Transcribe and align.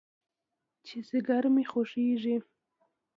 چې 0.85 0.97
ځيگر 1.09 1.43
مې 1.53 1.63
خوږېږي. 1.71 2.35